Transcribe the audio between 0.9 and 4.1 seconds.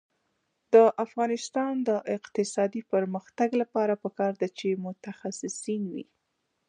افغانستان د اقتصادي پرمختګ لپاره